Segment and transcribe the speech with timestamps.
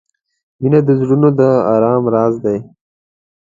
[0.61, 1.41] •مینه د زړونو د
[1.73, 2.57] آرام راز دی.